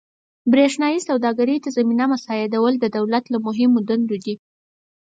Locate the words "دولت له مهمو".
2.97-3.79